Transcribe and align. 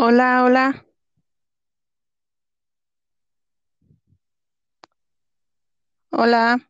Hola, 0.00 0.44
hola, 0.44 0.86
hola, 6.12 6.60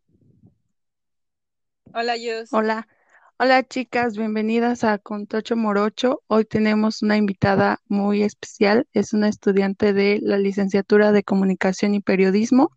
Hola, 1.93 2.17
Yus. 2.17 2.49
hola, 2.53 2.89
hola 3.39 3.63
chicas, 3.69 4.17
bienvenidas 4.17 4.83
a 4.83 4.97
Contocho 4.97 5.57
Morocho. 5.57 6.23
Hoy 6.29 6.47
tenemos 6.47 7.03
una 7.03 7.19
invitada 7.19 7.81
muy 7.87 8.23
especial, 8.23 8.87
es 8.95 9.13
una 9.13 9.29
estudiante 9.29 9.93
de 9.93 10.21
la 10.23 10.39
licenciatura 10.39 11.13
de 11.13 11.23
Comunicación 11.23 11.95
y 11.95 12.01
Periodismo 12.01 12.71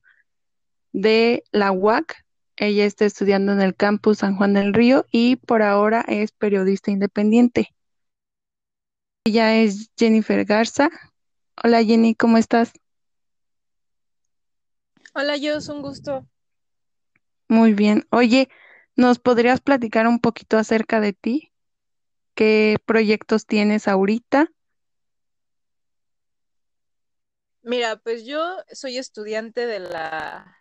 de 0.91 1.45
la 1.53 1.71
UAC. 1.71 2.25
Ella 2.57 2.83
está 2.83 3.05
estudiando 3.05 3.53
en 3.53 3.61
el 3.61 3.73
campus 3.73 4.17
San 4.17 4.35
Juan 4.35 4.55
del 4.55 4.73
Río 4.73 5.05
y 5.13 5.37
por 5.37 5.61
ahora 5.61 6.03
es 6.09 6.33
periodista 6.33 6.91
independiente. 6.91 7.69
Ella 9.23 9.55
es 9.61 9.91
Jennifer 9.95 10.43
Garza. 10.45 10.89
Hola 11.63 11.83
Jenny, 11.83 12.15
¿cómo 12.15 12.39
estás? 12.39 12.73
Hola, 15.13 15.37
Yus, 15.37 15.69
un 15.69 15.83
gusto. 15.83 16.25
Muy 17.47 17.73
bien. 17.73 18.07
Oye, 18.09 18.49
¿nos 18.95 19.19
podrías 19.19 19.61
platicar 19.61 20.07
un 20.07 20.19
poquito 20.19 20.57
acerca 20.57 20.99
de 20.99 21.13
ti? 21.13 21.53
¿Qué 22.33 22.77
proyectos 22.85 23.45
tienes 23.45 23.87
ahorita? 23.87 24.51
Mira, 27.61 27.97
pues 27.97 28.25
yo 28.25 28.41
soy 28.71 28.97
estudiante 28.97 29.67
de 29.67 29.81
la, 29.81 30.57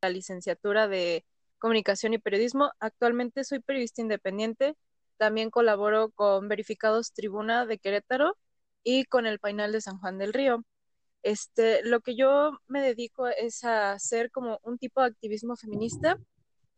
la 0.00 0.10
licenciatura 0.10 0.86
de 0.86 1.26
Comunicación 1.58 2.14
y 2.14 2.18
Periodismo. 2.18 2.70
Actualmente 2.78 3.42
soy 3.42 3.58
periodista 3.58 4.00
independiente. 4.00 4.76
También 5.18 5.50
colaboro 5.50 6.10
con 6.12 6.48
Verificados 6.48 7.12
Tribuna 7.12 7.66
de 7.66 7.78
Querétaro 7.78 8.36
y 8.84 9.04
con 9.06 9.26
el 9.26 9.38
Painal 9.40 9.72
de 9.72 9.80
San 9.82 9.98
Juan 10.00 10.18
del 10.18 10.32
Río. 10.34 10.64
Este, 11.22 11.82
lo 11.84 12.00
que 12.00 12.16
yo 12.16 12.52
me 12.68 12.80
dedico 12.82 13.28
es 13.28 13.64
a 13.64 13.92
hacer 13.92 14.30
como 14.30 14.60
un 14.64 14.78
tipo 14.78 15.00
de 15.02 15.08
activismo 15.08 15.56
feminista, 15.56 16.18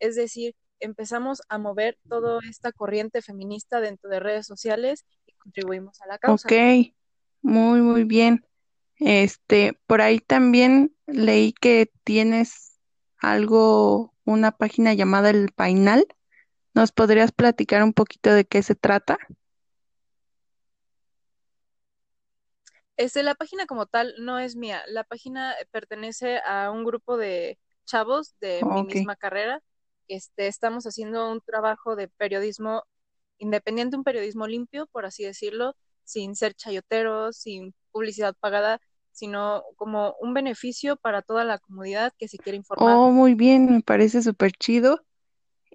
es 0.01 0.17
decir, 0.17 0.55
empezamos 0.81 1.43
a 1.49 1.59
mover 1.59 1.99
toda 2.09 2.41
esta 2.51 2.73
corriente 2.73 3.23
feminista 3.23 3.81
dentro 3.81 4.11
de 4.11 4.21
redes 4.21 4.47
sociales 4.47 5.05
y 5.27 5.35
contribuimos 5.35 6.01
a 6.03 6.07
la 6.09 6.19
Ok, 6.25 6.53
causa. 6.53 6.57
muy, 7.43 7.81
muy 7.83 8.05
bien. 8.05 8.45
Este, 8.99 9.79
por 9.87 10.01
ahí 10.03 10.21
también 10.21 10.95
leí 11.07 11.53
que 11.55 11.91
tienes 12.05 12.79
algo, 13.19 14.15
una 14.25 14.53
página 14.53 14.95
llamada 14.95 15.31
El 15.31 15.53
Painal. 15.53 16.07
¿Nos 16.75 16.93
podrías 16.93 17.33
platicar 17.33 17.83
un 17.85 17.93
poquito 17.93 18.33
de 18.33 18.45
qué 18.45 18.63
se 18.63 18.75
trata? 18.75 19.19
Este, 22.97 23.23
la 23.23 23.35
página 23.35 23.67
como 23.67 23.87
tal 23.87 24.15
no 24.19 24.39
es 24.39 24.57
mía. 24.57 24.83
La 24.89 25.05
página 25.05 25.55
pertenece 25.71 26.41
a 26.47 26.71
un 26.71 26.85
grupo 26.85 27.17
de 27.17 27.59
chavos 27.87 28.35
de 28.41 28.63
mi 28.63 28.83
misma 28.83 29.17
carrera. 29.17 29.63
Este, 30.09 30.47
estamos 30.49 30.85
haciendo 30.85 31.31
un 31.31 31.41
trabajo 31.41 31.97
de 31.97 32.09
periodismo 32.09 32.85
independiente, 33.39 33.97
un 33.97 34.05
periodismo 34.05 34.47
limpio, 34.47 34.87
por 34.93 35.07
así 35.07 35.25
decirlo, 35.25 35.75
sin 36.05 36.37
ser 36.37 36.55
chayoteros, 36.55 37.37
sin 37.39 37.75
publicidad 37.91 38.35
pagada, 38.39 38.81
sino 39.13 39.63
como 39.77 40.15
un 40.21 40.35
beneficio 40.35 40.97
para 40.97 41.23
toda 41.23 41.45
la 41.45 41.59
comunidad 41.59 42.13
que 42.19 42.29
se 42.29 42.37
quiere 42.39 42.57
informar. 42.57 42.97
Oh, 42.97 43.11
muy 43.11 43.35
bien, 43.35 43.67
me 43.71 43.81
parece 43.81 44.23
súper 44.23 44.53
chido. 44.53 45.01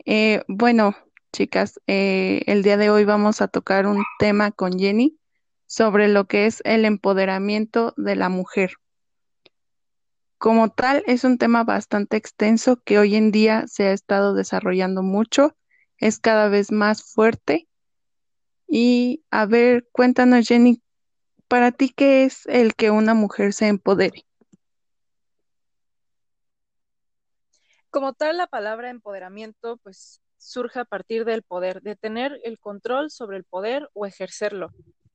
Eh, 0.04 0.44
bueno, 0.48 0.96
chicas, 1.32 1.80
eh, 1.88 2.42
el 2.48 2.64
día 2.64 2.78
de 2.78 2.90
hoy 2.90 3.06
vamos 3.06 3.42
a 3.42 3.48
tocar 3.48 3.88
un 3.88 4.04
tema 4.20 4.52
con 4.52 4.78
Jenny 4.78 5.18
sobre 5.68 6.08
lo 6.08 6.26
que 6.26 6.46
es 6.46 6.62
el 6.66 6.86
empoderamiento 6.86 7.94
de 7.98 8.16
la 8.16 8.30
mujer. 8.30 8.74
Como 10.38 10.70
tal, 10.70 11.04
es 11.08 11.24
un 11.24 11.38
tema 11.38 11.64
bastante 11.64 12.18
extenso 12.18 12.82
que 12.84 13.00
hoy 13.00 13.16
en 13.16 13.32
día 13.32 13.66
se 13.68 13.88
ha 13.88 13.94
estado 13.94 14.34
desarrollando 14.34 15.02
mucho, 15.02 15.56
es 15.98 16.20
cada 16.20 16.50
vez 16.50 16.72
más 16.72 17.04
fuerte. 17.04 17.68
Y 18.68 19.24
a 19.32 19.46
ver, 19.46 19.88
cuéntanos, 19.92 20.48
Jenny, 20.48 20.82
para 21.48 21.72
ti, 21.72 21.90
¿qué 21.90 22.26
es 22.26 22.46
el 22.48 22.76
que 22.76 22.92
una 22.92 23.14
mujer 23.14 23.54
se 23.54 23.68
empodere? 23.68 24.26
Como 27.96 28.12
tal, 28.12 28.36
la 28.36 28.48
palabra 28.48 28.90
empoderamiento, 28.90 29.78
pues 29.78 30.20
surge 30.36 30.82
a 30.82 30.84
partir 30.84 31.24
del 31.24 31.44
poder, 31.44 31.82
de 31.82 31.96
tener 31.96 32.42
el 32.44 32.60
control 32.60 33.10
sobre 33.10 33.38
el 33.38 33.46
poder 33.46 33.90
o 33.94 34.06
ejercerlo. 34.06 34.72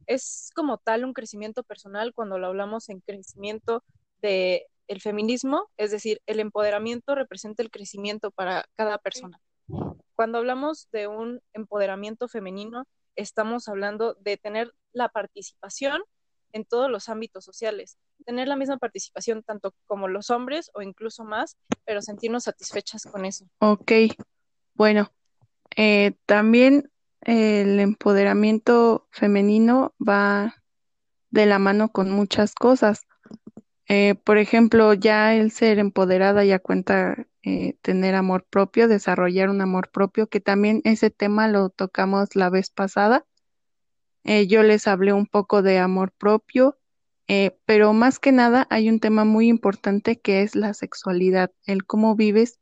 Es 0.07 0.49
como 0.55 0.79
tal 0.79 1.05
un 1.05 1.13
crecimiento 1.13 1.63
personal 1.63 2.15
cuando 2.15 2.39
lo 2.39 2.47
hablamos 2.47 2.89
en 2.89 3.01
crecimiento 3.01 3.85
de 4.23 4.67
el 4.89 5.03
feminismo, 5.03 5.69
es 5.77 5.91
decir, 5.91 6.23
el 6.25 6.41
empoderamiento 6.41 7.15
representa 7.15 7.63
el 7.63 7.71
crecimiento 7.71 8.31
para 8.31 8.65
cada 8.77 8.97
persona. 8.97 9.39
Cuando 10.15 10.39
hablamos 10.39 10.89
de 10.91 11.07
un 11.07 11.43
empoderamiento 11.53 12.29
femenino, 12.29 12.87
estamos 13.15 13.69
hablando 13.69 14.15
de 14.15 14.39
tener 14.39 14.73
la 14.95 15.11
participación 15.11 16.01
en 16.53 16.65
todos 16.65 16.91
los 16.91 17.11
ámbitos 17.11 17.45
sociales, 17.45 17.99
tener 18.31 18.47
la 18.47 18.55
misma 18.55 18.79
participación 18.79 19.43
tanto 19.43 19.75
como 19.87 20.07
los 20.07 20.31
hombres 20.31 20.71
o 20.75 20.83
incluso 20.83 21.25
más, 21.25 21.57
pero 21.85 22.01
sentirnos 22.01 22.45
satisfechas 22.45 23.03
con 23.03 23.25
eso. 23.25 23.45
Ok, 23.59 23.91
bueno, 24.75 25.11
eh, 25.75 26.13
también 26.27 26.93
el 27.23 27.81
empoderamiento 27.81 29.09
femenino 29.11 29.95
va 29.99 30.55
de 31.31 31.47
la 31.47 31.59
mano 31.59 31.89
con 31.89 32.13
muchas 32.13 32.55
cosas. 32.55 33.05
Eh, 33.89 34.15
por 34.15 34.39
ejemplo, 34.39 34.95
ya 34.95 35.35
el 35.35 35.51
ser 35.51 35.81
empoderada 35.81 36.45
ya 36.45 36.61
cuenta 36.61 37.27
eh, 37.43 37.75
tener 37.83 38.15
amor 38.15 38.47
propio, 38.49 38.87
desarrollar 38.87 39.51
un 39.51 39.61
amor 39.61 39.91
propio, 39.91 40.29
que 40.29 40.39
también 40.39 40.83
ese 40.85 41.11
tema 41.11 41.49
lo 41.49 41.71
tocamos 41.71 42.37
la 42.37 42.49
vez 42.49 42.71
pasada. 42.71 43.27
Eh, 44.23 44.47
yo 44.47 44.63
les 44.63 44.87
hablé 44.87 45.13
un 45.13 45.27
poco 45.27 45.63
de 45.63 45.81
amor 45.81 46.13
propio, 46.13 46.79
eh, 47.33 47.57
pero 47.65 47.93
más 47.93 48.19
que 48.19 48.33
nada 48.33 48.67
hay 48.71 48.89
un 48.89 48.99
tema 48.99 49.25
muy 49.25 49.47
importante 49.47 50.19
que 50.19 50.43
es 50.43 50.57
la 50.57 50.75
sexualidad, 50.75 51.53
el 51.65 51.85
cómo 51.85 52.17
vives 52.17 52.59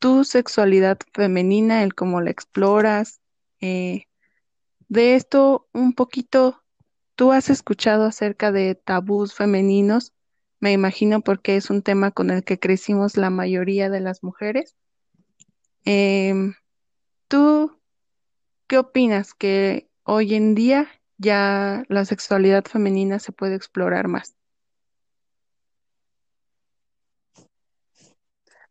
tu 0.00 0.24
sexualidad 0.24 0.98
femenina, 1.14 1.84
el 1.84 1.94
cómo 1.94 2.20
la 2.20 2.32
exploras. 2.32 3.20
eh, 3.60 4.06
de 4.88 5.14
esto 5.14 5.68
un 5.72 5.92
poquito, 5.92 6.60
¿tú 7.14 7.30
has 7.30 7.48
escuchado 7.48 8.06
acerca 8.06 8.50
de 8.50 8.74
tabús 8.74 9.32
femeninos? 9.32 10.12
Me 10.58 10.72
imagino 10.72 11.20
porque 11.20 11.54
es 11.54 11.70
un 11.70 11.82
tema 11.82 12.10
con 12.10 12.30
el 12.30 12.42
que 12.42 12.58
crecimos 12.58 13.16
la 13.16 13.30
mayoría 13.30 13.90
de 13.90 14.00
las 14.00 14.24
mujeres. 14.24 14.74
Em, 15.84 16.54
¿tú 17.28 17.78
qué 18.66 18.78
opinas 18.78 19.34
que 19.34 19.88
hoy 20.02 20.34
en 20.34 20.56
día 20.56 20.88
ya 21.18 21.84
la 21.88 22.04
sexualidad 22.04 22.64
femenina 22.64 23.18
se 23.18 23.32
puede 23.32 23.54
explorar 23.54 24.08
más? 24.08 24.36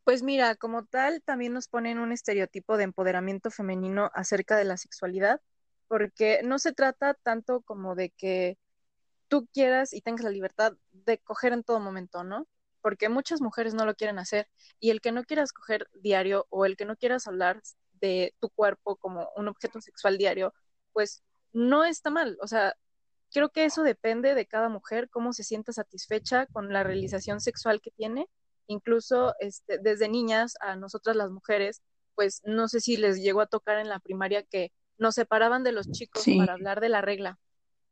Pues 0.03 0.21
mira, 0.21 0.55
como 0.55 0.85
tal, 0.85 1.23
también 1.23 1.53
nos 1.53 1.67
ponen 1.67 1.97
un 1.97 2.11
estereotipo 2.11 2.77
de 2.77 2.83
empoderamiento 2.83 3.49
femenino 3.49 4.11
acerca 4.13 4.55
de 4.55 4.63
la 4.63 4.77
sexualidad, 4.77 5.41
porque 5.87 6.41
no 6.43 6.59
se 6.59 6.73
trata 6.73 7.15
tanto 7.15 7.61
como 7.61 7.95
de 7.95 8.11
que 8.11 8.59
tú 9.27 9.47
quieras 9.51 9.93
y 9.93 10.01
tengas 10.01 10.23
la 10.23 10.29
libertad 10.29 10.73
de 10.91 11.17
coger 11.19 11.53
en 11.53 11.63
todo 11.63 11.79
momento, 11.79 12.23
¿no? 12.23 12.47
Porque 12.81 13.09
muchas 13.09 13.41
mujeres 13.41 13.73
no 13.73 13.85
lo 13.85 13.95
quieren 13.95 14.19
hacer 14.19 14.47
y 14.79 14.91
el 14.91 15.01
que 15.01 15.11
no 15.11 15.23
quieras 15.23 15.51
coger 15.51 15.89
diario 15.93 16.45
o 16.49 16.65
el 16.65 16.77
que 16.77 16.85
no 16.85 16.95
quieras 16.95 17.27
hablar 17.27 17.61
de 17.93 18.35
tu 18.39 18.49
cuerpo 18.49 18.97
como 18.97 19.31
un 19.35 19.47
objeto 19.47 19.81
sexual 19.81 20.19
diario, 20.19 20.53
pues 20.93 21.23
no 21.55 21.85
está 21.85 22.09
mal. 22.09 22.37
O 22.41 22.47
sea, 22.47 22.75
creo 23.31 23.49
que 23.49 23.65
eso 23.65 23.81
depende 23.81 24.35
de 24.35 24.45
cada 24.45 24.69
mujer, 24.69 25.09
cómo 25.09 25.33
se 25.33 25.43
sienta 25.43 25.73
satisfecha 25.73 26.45
con 26.47 26.71
la 26.71 26.83
realización 26.83 27.41
sexual 27.41 27.81
que 27.81 27.91
tiene. 27.91 28.27
Incluso 28.67 29.33
este, 29.39 29.79
desde 29.79 30.09
niñas 30.09 30.55
a 30.59 30.75
nosotras 30.75 31.15
las 31.15 31.31
mujeres, 31.31 31.81
pues 32.13 32.41
no 32.45 32.67
sé 32.67 32.79
si 32.79 32.97
les 32.97 33.21
llegó 33.21 33.41
a 33.41 33.47
tocar 33.47 33.79
en 33.79 33.89
la 33.89 33.99
primaria 33.99 34.43
que 34.43 34.71
nos 34.97 35.15
separaban 35.15 35.63
de 35.63 35.71
los 35.71 35.91
chicos 35.91 36.23
Sí, 36.23 36.37
para 36.37 36.53
hablar 36.53 36.79
de 36.79 36.89
la 36.89 37.01
regla 37.01 37.39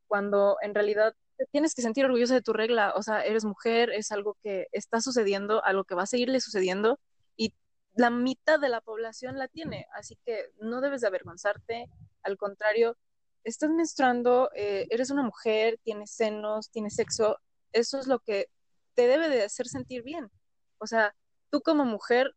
cuando 0.06 0.56
en 0.62 0.74
realidad 0.74 1.14
te 1.36 1.46
tienes 1.46 1.74
que 1.74 1.82
sentir 1.82 2.04
orgullosa 2.04 2.34
de 2.34 2.42
tu 2.42 2.52
regla, 2.52 2.92
o 2.96 3.02
sea, 3.02 3.24
eres 3.24 3.44
mujer, 3.44 3.90
es 3.90 4.12
algo 4.12 4.36
que 4.42 4.68
está 4.70 5.00
sucediendo, 5.00 5.64
algo 5.64 5.82
que 5.82 5.96
va 5.96 6.04
a 6.04 6.06
seguirle 6.06 6.40
sucediendo 6.40 7.00
y 7.36 7.52
la 7.96 8.10
mitad 8.10 8.60
de 8.60 8.68
la 8.68 8.80
población 8.80 9.38
la 9.38 9.48
tiene, 9.48 9.86
así 9.92 10.16
que 10.24 10.50
no 10.60 10.80
debes 10.80 11.00
de 11.00 11.08
avergonzarte, 11.08 11.88
al 12.22 12.36
contrario, 12.36 12.96
estás 13.44 13.70
menstruando, 13.70 14.50
eh, 14.54 14.86
eres 14.90 15.10
una 15.10 15.22
mujer, 15.22 15.78
tienes 15.82 16.10
senos, 16.10 16.70
tienes 16.70 16.94
sexo, 16.96 17.38
eso 17.72 17.98
es 17.98 18.06
lo 18.06 18.20
que 18.20 18.48
te 18.94 19.06
debe 19.06 19.28
de 19.28 19.44
hacer 19.44 19.66
sentir 19.68 20.02
bien. 20.02 20.30
O 20.78 20.86
sea, 20.86 21.14
tú 21.50 21.60
como 21.60 21.84
mujer, 21.84 22.34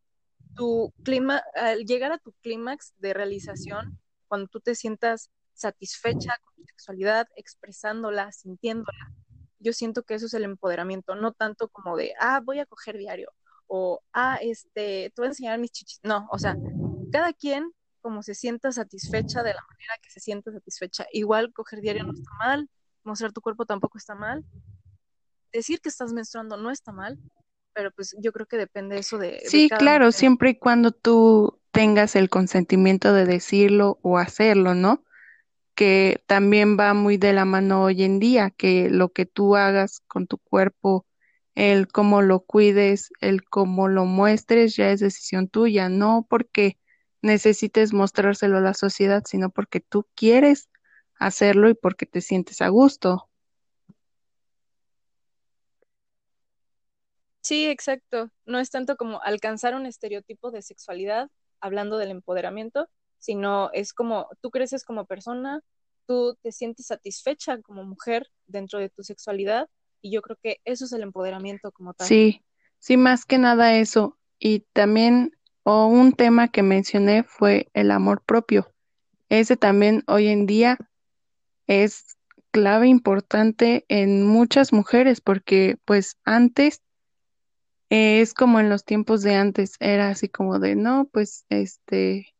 tu 0.55 0.93
clima, 1.03 1.43
al 1.55 1.85
llegar 1.85 2.11
a 2.11 2.17
tu 2.17 2.33
clímax 2.41 2.93
de 2.97 3.13
realización, 3.13 3.99
cuando 4.27 4.47
tú 4.47 4.59
te 4.59 4.75
sientas 4.75 5.29
satisfecha 5.53 6.33
con 6.43 6.55
tu 6.55 6.63
sexualidad, 6.65 7.27
expresándola, 7.35 8.31
sintiéndola. 8.31 9.13
Yo 9.59 9.73
siento 9.73 10.03
que 10.03 10.15
eso 10.15 10.27
es 10.27 10.33
el 10.33 10.43
empoderamiento, 10.43 11.15
no 11.15 11.33
tanto 11.33 11.69
como 11.69 11.97
de, 11.97 12.13
ah, 12.19 12.41
voy 12.43 12.59
a 12.59 12.65
coger 12.65 12.97
diario 12.97 13.33
o, 13.67 14.01
ah, 14.13 14.39
este, 14.41 15.11
te 15.13 15.13
voy 15.17 15.25
a 15.25 15.29
enseñar 15.29 15.59
mis 15.59 15.71
chichis. 15.71 15.99
No, 16.03 16.27
o 16.31 16.39
sea, 16.39 16.55
cada 17.11 17.33
quien 17.33 17.71
como 18.07 18.23
se 18.23 18.35
sienta 18.35 18.71
satisfecha 18.71 19.43
de 19.43 19.53
la 19.53 19.61
manera 19.69 19.93
que 20.01 20.09
se 20.09 20.21
sienta 20.21 20.49
satisfecha. 20.49 21.05
Igual 21.11 21.51
coger 21.51 21.81
diario 21.81 22.05
no 22.05 22.13
está 22.13 22.31
mal, 22.39 22.69
mostrar 23.03 23.33
tu 23.33 23.41
cuerpo 23.41 23.65
tampoco 23.65 23.97
está 23.97 24.15
mal. 24.15 24.45
Decir 25.51 25.81
que 25.81 25.89
estás 25.89 26.13
menstruando 26.13 26.55
no 26.55 26.71
está 26.71 26.93
mal, 26.93 27.19
pero 27.73 27.91
pues 27.91 28.15
yo 28.17 28.31
creo 28.31 28.45
que 28.45 28.55
depende 28.55 28.97
eso 28.97 29.17
de... 29.17 29.41
Sí, 29.43 29.67
claro, 29.67 30.13
siempre 30.13 30.51
y 30.51 30.55
cuando 30.57 30.93
tú 30.93 31.59
tengas 31.71 32.15
el 32.15 32.29
consentimiento 32.29 33.11
de 33.11 33.25
decirlo 33.25 33.99
o 34.03 34.17
hacerlo, 34.17 34.73
¿no? 34.73 35.03
Que 35.75 36.23
también 36.25 36.79
va 36.79 36.93
muy 36.93 37.17
de 37.17 37.33
la 37.33 37.43
mano 37.43 37.83
hoy 37.83 38.03
en 38.03 38.19
día, 38.19 38.51
que 38.51 38.89
lo 38.89 39.09
que 39.11 39.25
tú 39.25 39.57
hagas 39.57 39.99
con 40.07 40.27
tu 40.27 40.37
cuerpo, 40.37 41.05
el 41.55 41.89
cómo 41.89 42.21
lo 42.21 42.39
cuides, 42.39 43.09
el 43.19 43.43
cómo 43.43 43.89
lo 43.89 44.05
muestres, 44.05 44.77
ya 44.77 44.91
es 44.91 45.01
decisión 45.01 45.49
tuya, 45.49 45.89
no 45.89 46.25
porque 46.29 46.77
necesites 47.21 47.93
mostrárselo 47.93 48.57
a 48.57 48.61
la 48.61 48.73
sociedad, 48.73 49.23
sino 49.25 49.49
porque 49.49 49.79
tú 49.79 50.07
quieres 50.15 50.69
hacerlo 51.19 51.69
y 51.69 51.73
porque 51.73 52.05
te 52.05 52.21
sientes 52.21 52.61
a 52.61 52.69
gusto. 52.69 53.29
Sí, 57.41 57.65
exacto. 57.65 58.29
No 58.45 58.59
es 58.59 58.69
tanto 58.69 58.97
como 58.97 59.21
alcanzar 59.23 59.73
un 59.73 59.85
estereotipo 59.85 60.51
de 60.51 60.61
sexualidad, 60.61 61.29
hablando 61.61 61.97
del 61.97 62.11
empoderamiento, 62.11 62.89
sino 63.19 63.71
es 63.71 63.93
como 63.93 64.27
tú 64.41 64.51
creces 64.51 64.83
como 64.83 65.05
persona, 65.05 65.61
tú 66.05 66.37
te 66.41 66.51
sientes 66.51 66.87
satisfecha 66.87 67.61
como 67.61 67.85
mujer 67.85 68.27
dentro 68.47 68.79
de 68.79 68.89
tu 68.89 69.03
sexualidad 69.03 69.69
y 70.01 70.11
yo 70.11 70.21
creo 70.21 70.37
que 70.41 70.57
eso 70.65 70.85
es 70.85 70.91
el 70.93 71.03
empoderamiento 71.03 71.71
como 71.71 71.93
tal. 71.93 72.07
Sí, 72.07 72.43
sí, 72.79 72.97
más 72.97 73.25
que 73.25 73.37
nada 73.37 73.77
eso. 73.77 74.17
Y 74.39 74.59
también 74.73 75.36
o 75.69 75.87
un 75.87 76.13
tema 76.13 76.47
que 76.47 76.63
mencioné 76.63 77.23
fue 77.23 77.67
el 77.73 77.91
amor 77.91 78.21
propio. 78.21 78.73
Ese 79.27 79.57
también 79.57 80.01
hoy 80.07 80.27
en 80.29 80.45
día 80.45 80.77
es 81.67 82.15
clave 82.51 82.87
importante 82.87 83.83
en 83.89 84.25
muchas 84.25 84.71
mujeres 84.71 85.19
porque 85.19 85.77
pues 85.83 86.15
antes 86.23 86.83
es 87.89 88.33
como 88.33 88.61
en 88.61 88.69
los 88.69 88.85
tiempos 88.85 89.23
de 89.23 89.35
antes, 89.35 89.75
era 89.81 90.07
así 90.07 90.29
como 90.29 90.57
de, 90.59 90.75
no, 90.77 91.09
pues, 91.11 91.45
este, 91.49 92.33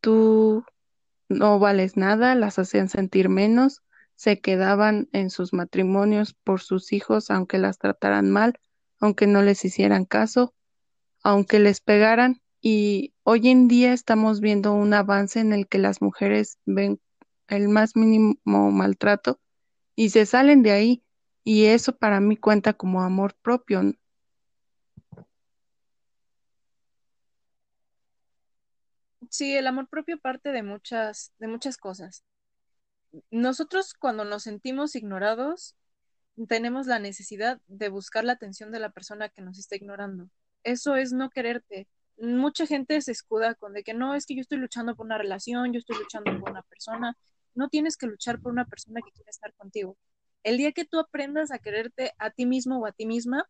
tú 0.00 0.64
no 1.28 1.58
vales 1.58 1.96
nada, 1.96 2.36
las 2.36 2.60
hacían 2.60 2.88
sentir 2.88 3.28
menos, 3.28 3.82
se 4.14 4.40
quedaban 4.40 5.08
en 5.10 5.30
sus 5.30 5.52
matrimonios 5.52 6.34
por 6.44 6.60
sus 6.60 6.92
hijos, 6.92 7.28
aunque 7.32 7.58
las 7.58 7.78
trataran 7.78 8.30
mal, 8.30 8.60
aunque 9.00 9.26
no 9.26 9.42
les 9.42 9.64
hicieran 9.64 10.04
caso, 10.04 10.54
aunque 11.26 11.58
les 11.58 11.80
pegaran. 11.80 12.40
Y 12.60 13.12
hoy 13.24 13.48
en 13.48 13.66
día 13.66 13.92
estamos 13.92 14.40
viendo 14.40 14.72
un 14.72 14.94
avance 14.94 15.40
en 15.40 15.52
el 15.52 15.66
que 15.66 15.78
las 15.78 16.00
mujeres 16.00 16.58
ven 16.66 17.00
el 17.48 17.68
más 17.68 17.96
mínimo 17.96 18.38
maltrato 18.44 19.40
y 19.96 20.10
se 20.10 20.24
salen 20.24 20.62
de 20.62 20.70
ahí. 20.70 21.02
Y 21.42 21.66
eso 21.66 21.96
para 21.96 22.20
mí 22.20 22.36
cuenta 22.36 22.74
como 22.74 23.02
amor 23.02 23.34
propio. 23.42 23.82
Sí, 29.28 29.56
el 29.56 29.66
amor 29.66 29.88
propio 29.88 30.20
parte 30.20 30.52
de 30.52 30.62
muchas, 30.62 31.32
de 31.40 31.48
muchas 31.48 31.76
cosas. 31.76 32.24
Nosotros 33.32 33.94
cuando 33.94 34.24
nos 34.24 34.44
sentimos 34.44 34.94
ignorados, 34.94 35.74
tenemos 36.48 36.86
la 36.86 37.00
necesidad 37.00 37.60
de 37.66 37.88
buscar 37.88 38.22
la 38.22 38.34
atención 38.34 38.70
de 38.70 38.78
la 38.78 38.90
persona 38.90 39.28
que 39.28 39.42
nos 39.42 39.58
está 39.58 39.74
ignorando. 39.74 40.30
Eso 40.66 40.96
es 40.96 41.12
no 41.12 41.30
quererte. 41.30 41.86
Mucha 42.18 42.66
gente 42.66 43.00
se 43.00 43.12
escuda 43.12 43.54
con 43.54 43.72
de 43.72 43.84
que 43.84 43.94
no, 43.94 44.16
es 44.16 44.26
que 44.26 44.34
yo 44.34 44.40
estoy 44.40 44.58
luchando 44.58 44.96
por 44.96 45.06
una 45.06 45.16
relación, 45.16 45.72
yo 45.72 45.78
estoy 45.78 45.96
luchando 45.96 46.36
por 46.40 46.50
una 46.50 46.62
persona. 46.62 47.16
No 47.54 47.68
tienes 47.68 47.96
que 47.96 48.08
luchar 48.08 48.40
por 48.40 48.50
una 48.50 48.64
persona 48.64 49.00
que 49.00 49.12
quiere 49.12 49.30
estar 49.30 49.54
contigo. 49.54 49.96
El 50.42 50.56
día 50.56 50.72
que 50.72 50.84
tú 50.84 50.98
aprendas 50.98 51.52
a 51.52 51.60
quererte 51.60 52.14
a 52.18 52.30
ti 52.30 52.46
mismo 52.46 52.80
o 52.80 52.86
a 52.86 52.90
ti 52.90 53.06
misma, 53.06 53.48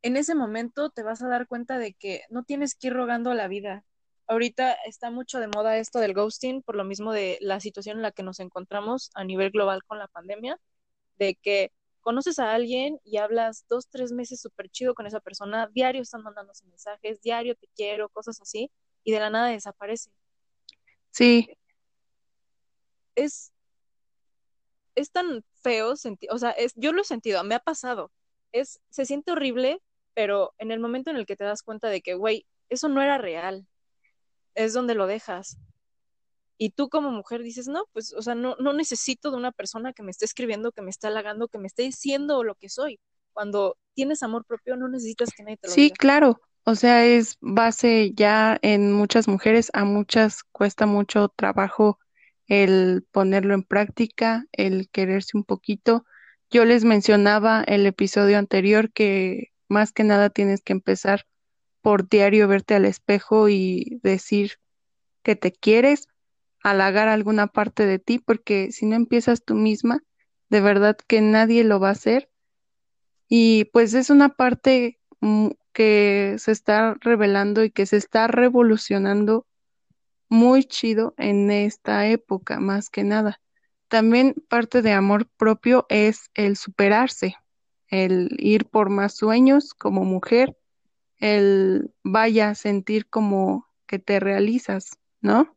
en 0.00 0.16
ese 0.16 0.34
momento 0.34 0.88
te 0.88 1.02
vas 1.02 1.20
a 1.20 1.28
dar 1.28 1.46
cuenta 1.46 1.78
de 1.78 1.92
que 1.92 2.22
no 2.30 2.42
tienes 2.42 2.74
que 2.74 2.86
ir 2.86 2.94
rogando 2.94 3.30
a 3.30 3.34
la 3.34 3.46
vida, 3.46 3.84
ahorita 4.28 4.72
está 4.86 5.10
mucho 5.10 5.40
de 5.40 5.48
moda 5.48 5.76
esto 5.76 5.98
del 5.98 6.14
ghosting, 6.14 6.62
por 6.62 6.74
lo 6.74 6.84
mismo 6.84 7.12
de 7.12 7.36
la 7.42 7.60
situación 7.60 7.98
en 7.98 8.02
la 8.02 8.12
que 8.12 8.22
nos 8.22 8.40
encontramos 8.40 9.10
a 9.14 9.24
nivel 9.24 9.50
global 9.50 9.84
con 9.84 9.98
la 9.98 10.08
pandemia, 10.08 10.58
de 11.18 11.34
que 11.34 11.70
conoces 12.06 12.38
a 12.38 12.52
alguien 12.54 13.00
y 13.02 13.16
hablas 13.16 13.66
dos, 13.68 13.88
tres 13.88 14.12
meses 14.12 14.40
súper 14.40 14.70
chido 14.70 14.94
con 14.94 15.08
esa 15.08 15.18
persona, 15.18 15.68
diario 15.74 16.02
están 16.02 16.22
mandándose 16.22 16.64
mensajes, 16.66 17.20
diario 17.20 17.56
te 17.56 17.66
quiero, 17.74 18.08
cosas 18.10 18.40
así, 18.40 18.70
y 19.02 19.10
de 19.10 19.18
la 19.18 19.28
nada 19.28 19.48
desaparece. 19.48 20.12
Sí. 21.10 21.48
Es, 23.16 23.52
es 24.94 25.10
tan 25.10 25.44
feo, 25.64 25.94
o 26.30 26.38
sea, 26.38 26.50
es, 26.52 26.74
yo 26.76 26.92
lo 26.92 27.02
he 27.02 27.04
sentido, 27.04 27.42
me 27.42 27.56
ha 27.56 27.58
pasado, 27.58 28.12
es, 28.52 28.78
se 28.88 29.04
siente 29.04 29.32
horrible, 29.32 29.82
pero 30.14 30.54
en 30.58 30.70
el 30.70 30.78
momento 30.78 31.10
en 31.10 31.16
el 31.16 31.26
que 31.26 31.34
te 31.34 31.42
das 31.42 31.64
cuenta 31.64 31.88
de 31.88 32.02
que, 32.02 32.14
güey, 32.14 32.46
eso 32.68 32.88
no 32.88 33.02
era 33.02 33.18
real, 33.18 33.66
es 34.54 34.72
donde 34.72 34.94
lo 34.94 35.08
dejas. 35.08 35.58
Y 36.58 36.70
tú 36.70 36.88
como 36.88 37.10
mujer 37.10 37.42
dices, 37.42 37.68
no, 37.68 37.84
pues, 37.92 38.14
o 38.14 38.22
sea, 38.22 38.34
no, 38.34 38.56
no 38.58 38.72
necesito 38.72 39.30
de 39.30 39.36
una 39.36 39.52
persona 39.52 39.92
que 39.92 40.02
me 40.02 40.10
esté 40.10 40.24
escribiendo, 40.24 40.72
que 40.72 40.82
me 40.82 40.90
esté 40.90 41.06
halagando, 41.06 41.48
que 41.48 41.58
me 41.58 41.66
esté 41.66 41.82
diciendo 41.82 42.42
lo 42.44 42.54
que 42.54 42.68
soy. 42.68 42.98
Cuando 43.32 43.76
tienes 43.94 44.22
amor 44.22 44.44
propio, 44.46 44.76
no 44.76 44.88
necesitas 44.88 45.30
que 45.36 45.42
nadie 45.42 45.58
te 45.58 45.68
lo 45.68 45.74
sí, 45.74 45.90
claro. 45.90 46.40
O 46.64 46.74
sea, 46.74 47.04
es 47.04 47.36
base 47.40 48.12
ya 48.14 48.58
en 48.62 48.92
muchas 48.92 49.28
mujeres, 49.28 49.70
a 49.72 49.84
muchas 49.84 50.42
cuesta 50.42 50.86
mucho 50.86 51.28
trabajo 51.28 51.98
el 52.48 53.06
ponerlo 53.12 53.54
en 53.54 53.62
práctica, 53.62 54.46
el 54.52 54.88
quererse 54.90 55.36
un 55.36 55.44
poquito. 55.44 56.04
Yo 56.50 56.64
les 56.64 56.84
mencionaba 56.84 57.62
el 57.62 57.86
episodio 57.86 58.38
anterior 58.38 58.92
que 58.92 59.52
más 59.68 59.92
que 59.92 60.04
nada 60.04 60.30
tienes 60.30 60.62
que 60.62 60.72
empezar 60.72 61.26
por 61.82 62.08
diario 62.08 62.48
verte 62.48 62.74
al 62.74 62.84
espejo 62.84 63.48
y 63.48 64.00
decir 64.02 64.54
que 65.22 65.36
te 65.36 65.52
quieres, 65.52 66.08
halagar 66.70 67.08
alguna 67.08 67.46
parte 67.46 67.86
de 67.86 68.00
ti, 68.00 68.18
porque 68.18 68.72
si 68.72 68.86
no 68.86 68.96
empiezas 68.96 69.44
tú 69.44 69.54
misma, 69.54 70.02
de 70.48 70.60
verdad 70.60 70.96
que 71.06 71.20
nadie 71.20 71.62
lo 71.62 71.78
va 71.78 71.88
a 71.88 71.92
hacer. 71.92 72.28
Y 73.28 73.66
pues 73.66 73.94
es 73.94 74.10
una 74.10 74.30
parte 74.30 74.98
que 75.72 76.34
se 76.38 76.50
está 76.50 76.94
revelando 77.00 77.62
y 77.62 77.70
que 77.70 77.86
se 77.86 77.96
está 77.96 78.26
revolucionando 78.26 79.46
muy 80.28 80.64
chido 80.64 81.14
en 81.18 81.52
esta 81.52 82.08
época, 82.08 82.58
más 82.58 82.90
que 82.90 83.04
nada. 83.04 83.40
También 83.86 84.34
parte 84.48 84.82
de 84.82 84.90
amor 84.90 85.28
propio 85.36 85.86
es 85.88 86.30
el 86.34 86.56
superarse, 86.56 87.36
el 87.86 88.28
ir 88.38 88.66
por 88.66 88.90
más 88.90 89.14
sueños 89.14 89.72
como 89.72 90.04
mujer, 90.04 90.56
el 91.18 91.92
vaya 92.02 92.50
a 92.50 92.54
sentir 92.56 93.08
como 93.08 93.68
que 93.86 94.00
te 94.00 94.18
realizas, 94.18 94.98
¿no? 95.20 95.55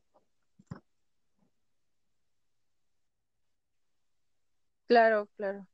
Claro, 4.89 5.29
claro. 5.37 5.67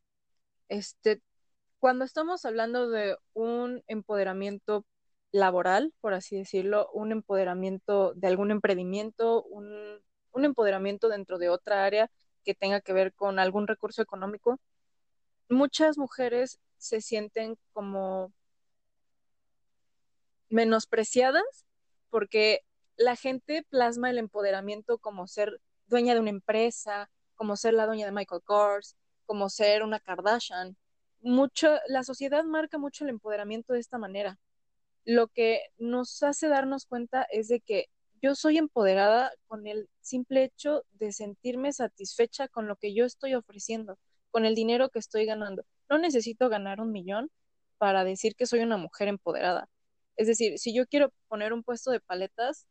Este, 0.69 1.21
cuando 1.79 2.05
estamos 2.05 2.45
hablando 2.45 2.89
de 2.89 3.17
un 3.33 3.83
empoderamiento 3.87 4.85
laboral, 5.31 5.93
por 6.01 6.13
así 6.13 6.37
decirlo, 6.37 6.89
un 6.93 7.11
empoderamiento 7.13 8.13
de 8.15 8.27
algún 8.27 8.51
emprendimiento, 8.51 9.43
un, 9.45 10.01
un 10.33 10.45
empoderamiento 10.45 11.09
dentro 11.09 11.39
de 11.39 11.49
otra 11.49 11.85
área 11.85 12.11
que 12.45 12.55
tenga 12.55 12.81
que 12.81 12.93
ver 12.93 13.13
con 13.13 13.39
algún 13.39 13.67
recurso 13.67 14.01
económico, 14.03 14.59
muchas 15.49 15.97
mujeres 15.97 16.59
se 16.77 17.01
sienten 17.01 17.57
como 17.73 18.33
menospreciadas 20.49 21.65
porque 22.09 22.61
la 22.97 23.15
gente 23.15 23.65
plasma 23.69 24.09
el 24.09 24.17
empoderamiento 24.17 24.97
como 24.99 25.27
ser 25.27 25.59
dueña 25.87 26.13
de 26.13 26.19
una 26.21 26.29
empresa, 26.29 27.09
como 27.35 27.57
ser 27.57 27.73
la 27.73 27.85
dueña 27.85 28.05
de 28.05 28.11
Michael 28.11 28.41
Kors, 28.43 28.95
como 29.25 29.49
ser 29.49 29.83
una 29.83 29.99
Kardashian. 29.99 30.77
Mucho, 31.21 31.77
la 31.87 32.03
sociedad 32.03 32.43
marca 32.43 32.77
mucho 32.77 33.03
el 33.03 33.09
empoderamiento 33.11 33.73
de 33.73 33.79
esta 33.79 33.97
manera. 33.97 34.37
Lo 35.05 35.27
que 35.27 35.61
nos 35.77 36.23
hace 36.23 36.47
darnos 36.47 36.85
cuenta 36.85 37.23
es 37.31 37.47
de 37.47 37.61
que 37.61 37.87
yo 38.21 38.35
soy 38.35 38.57
empoderada 38.57 39.31
con 39.47 39.67
el 39.67 39.89
simple 40.01 40.43
hecho 40.43 40.83
de 40.93 41.11
sentirme 41.11 41.73
satisfecha 41.73 42.47
con 42.47 42.67
lo 42.67 42.75
que 42.75 42.93
yo 42.93 43.05
estoy 43.05 43.35
ofreciendo, 43.35 43.99
con 44.31 44.45
el 44.45 44.55
dinero 44.55 44.89
que 44.89 44.99
estoy 44.99 45.25
ganando. 45.25 45.63
No 45.89 45.97
necesito 45.99 46.49
ganar 46.49 46.81
un 46.81 46.91
millón 46.91 47.29
para 47.77 48.03
decir 48.03 48.35
que 48.35 48.45
soy 48.47 48.61
una 48.61 48.77
mujer 48.77 49.07
empoderada. 49.09 49.69
Es 50.17 50.27
decir, 50.27 50.57
si 50.59 50.73
yo 50.73 50.87
quiero 50.87 51.13
poner 51.27 51.53
un 51.53 51.63
puesto 51.63 51.91
de 51.91 51.99
paletas 51.99 52.65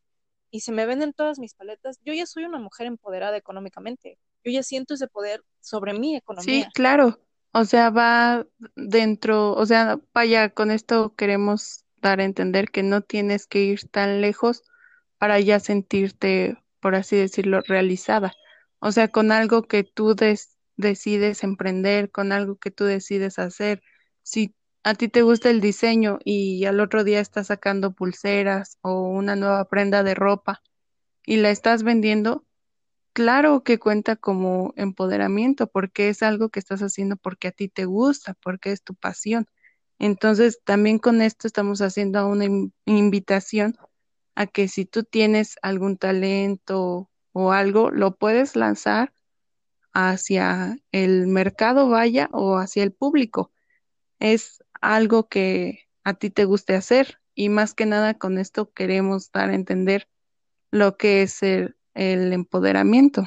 y 0.51 0.61
se 0.61 0.73
me 0.73 0.87
venden 0.87 1.13
todas 1.13 1.39
mis 1.39 1.55
paletas, 1.55 1.99
yo 2.05 2.13
ya 2.15 2.27
soy 2.27 2.45
una 2.45 2.59
mujer 2.59 2.87
empoderada 2.87 3.37
económicamente. 3.37 4.19
Yo 4.45 4.53
ya 4.53 4.63
siento 4.63 4.95
ese 4.95 5.09
poder 5.09 5.43
sobre 5.61 5.95
mi 5.95 6.17
Sí, 6.37 6.69
economía. 6.69 6.73
claro. 6.75 7.21
O 7.53 7.65
sea, 7.65 7.91
va 7.91 8.47
dentro, 8.77 9.53
o 9.55 9.65
sea, 9.67 10.01
vaya, 10.13 10.51
con 10.51 10.71
esto 10.73 11.15
queremos 11.15 11.85
dar 11.99 12.21
a 12.21 12.25
entender 12.25 12.71
que 12.71 12.83
no 12.83 13.03
tienes 13.03 13.47
que 13.47 13.61
ir 13.63 13.89
tan 13.91 14.21
lejos 14.21 14.63
para 15.19 15.39
ya 15.41 15.61
sentirte, 15.61 16.59
por 16.81 16.95
así 16.97 17.17
decirlo, 17.17 17.61
realizada. 17.63 18.33
O 18.81 18.91
sea, 18.93 19.09
con 19.09 19.31
algo 19.33 19.63
que 19.63 19.85
tú 19.85 20.15
des- 20.17 20.59
decides 20.77 21.45
emprender, 21.45 22.11
con 22.11 22.33
algo 22.33 22.57
que 22.59 22.71
tú 22.73 22.85
decides 22.85 23.39
hacer. 23.39 23.83
Si 24.23 24.55
a 24.83 24.95
ti 24.95 25.09
te 25.09 25.23
gusta 25.23 25.51
el 25.51 25.61
diseño 25.61 26.19
y 26.25 26.65
al 26.67 26.81
otro 26.81 27.05
día 27.05 27.21
estás 27.21 27.47
sacando 27.49 27.93
pulseras 27.95 28.79
o 28.83 29.03
una 29.09 29.37
nueva 29.37 29.67
prenda 29.69 30.03
de 30.03 30.15
ropa 30.15 30.61
y 31.27 31.37
la 31.37 31.51
estás 31.51 31.83
vendiendo, 31.83 32.45
Claro 33.15 33.63
que 33.65 33.79
cuenta 33.79 34.17
como 34.17 34.75
empoderamiento 34.77 35.69
porque 35.69 36.09
es 36.11 36.23
algo 36.23 36.51
que 36.51 36.61
estás 36.61 36.83
haciendo 36.83 37.17
porque 37.17 37.49
a 37.49 37.53
ti 37.53 37.69
te 37.69 37.87
gusta, 37.87 38.35
porque 38.43 38.73
es 38.73 38.83
tu 38.85 38.95
pasión. 38.97 39.47
Entonces, 40.01 40.61
también 40.65 40.99
con 40.99 41.23
esto 41.23 41.47
estamos 41.49 41.81
haciendo 41.83 42.27
una 42.29 42.47
in- 42.47 42.75
invitación 42.87 43.77
a 44.37 44.47
que 44.49 44.69
si 44.69 44.87
tú 44.87 45.05
tienes 45.05 45.57
algún 45.63 45.99
talento 45.99 47.11
o 47.33 47.53
algo, 47.53 47.91
lo 47.93 48.17
puedes 48.17 48.57
lanzar 48.57 49.15
hacia 49.93 50.79
el 50.93 51.27
mercado, 51.29 51.89
vaya, 51.89 52.29
o 52.33 52.59
hacia 52.59 52.83
el 52.85 52.93
público. 52.93 53.53
Es 54.21 54.65
algo 54.81 55.29
que 55.29 55.89
a 56.05 56.15
ti 56.15 56.31
te 56.31 56.45
guste 56.47 56.77
hacer 56.77 57.21
y 57.35 57.49
más 57.51 57.75
que 57.75 57.87
nada 57.87 58.15
con 58.15 58.39
esto 58.39 58.73
queremos 58.73 59.33
dar 59.33 59.51
a 59.51 59.55
entender 59.57 60.09
lo 60.73 60.97
que 60.99 61.23
es 61.23 61.43
el 61.43 61.77
el 61.95 62.33
empoderamiento. 62.33 63.25